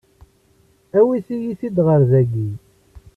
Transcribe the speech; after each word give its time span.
Awit-iyi-t-id 0.99 1.77
ɣer 1.85 2.01
dagi! 2.11 2.49